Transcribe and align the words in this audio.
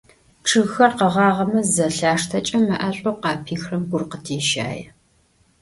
Чъыгхэр 0.47 0.91
къэгъагъэмэ 0.97 1.59
зызэлъаштэкӏэ, 1.63 2.57
мэӏэшӏоу 2.67 3.17
къапихырэм 3.21 3.83
гур 3.89 4.03
къыдещае. 4.11 4.83